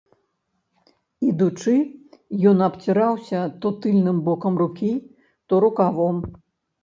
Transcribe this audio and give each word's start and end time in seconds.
Ідучы, 1.31 1.73
ён 2.51 2.57
абціраўся 2.69 3.39
то 3.65 3.73
тыльным 3.83 4.17
бокам 4.29 4.53
рукі, 4.65 4.89
то 5.47 5.53
рукавом. 5.65 6.17